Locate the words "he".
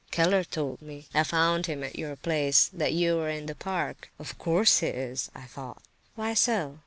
4.79-4.87